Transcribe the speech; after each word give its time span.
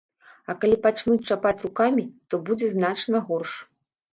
А 0.53 0.55
калі 0.61 0.77
пачнуць 0.85 1.27
чапаць 1.31 1.63
рукамі, 1.67 2.07
то 2.29 2.41
будзе 2.49 2.73
значна 2.75 3.23
горш. 3.29 3.53